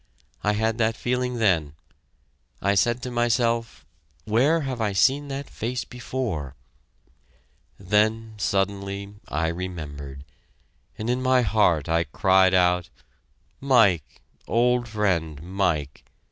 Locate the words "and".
10.97-11.07